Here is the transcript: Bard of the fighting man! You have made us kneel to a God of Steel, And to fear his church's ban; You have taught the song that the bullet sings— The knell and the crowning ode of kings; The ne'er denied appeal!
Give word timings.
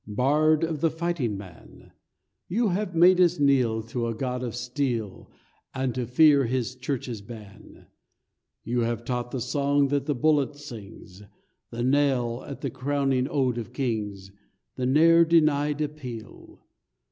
Bard 0.07 0.63
of 0.63 0.81
the 0.81 0.89
fighting 0.89 1.37
man! 1.37 1.91
You 2.47 2.69
have 2.69 2.95
made 2.95 3.21
us 3.21 3.37
kneel 3.39 3.83
to 3.83 4.07
a 4.07 4.15
God 4.15 4.41
of 4.41 4.55
Steel, 4.55 5.29
And 5.75 5.93
to 5.93 6.07
fear 6.07 6.45
his 6.45 6.73
church's 6.75 7.21
ban; 7.21 7.85
You 8.63 8.79
have 8.79 9.05
taught 9.05 9.29
the 9.29 9.39
song 9.39 9.89
that 9.89 10.07
the 10.07 10.15
bullet 10.15 10.55
sings— 10.55 11.21
The 11.69 11.83
knell 11.83 12.41
and 12.41 12.59
the 12.61 12.71
crowning 12.71 13.27
ode 13.29 13.59
of 13.59 13.73
kings; 13.73 14.31
The 14.75 14.87
ne'er 14.87 15.23
denied 15.23 15.81
appeal! 15.81 16.65